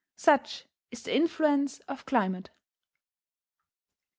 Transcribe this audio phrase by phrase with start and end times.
[0.17, 2.49] Such is the influence of climate.